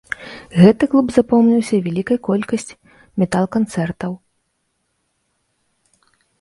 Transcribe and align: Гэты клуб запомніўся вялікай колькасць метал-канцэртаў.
Гэты 0.61 0.83
клуб 0.93 1.07
запомніўся 1.17 1.75
вялікай 1.89 2.17
колькасць 2.29 2.73
метал-канцэртаў. 3.25 4.19